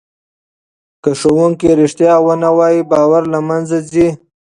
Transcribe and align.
که 1.03 1.11
ښوونکی 1.19 1.69
رښتیا 1.81 2.13
ونه 2.25 2.49
وایي 2.57 2.81
باور 2.91 3.23
له 3.33 3.39
منځه 3.47 3.77
ځي. 3.91 4.07